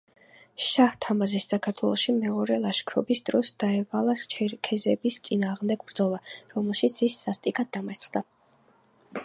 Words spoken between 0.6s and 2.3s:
შაჰ-თამაზის საქართველოში